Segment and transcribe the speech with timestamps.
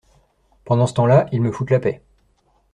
[0.65, 2.01] Pendant ce temps-là, ils me foutent la paix.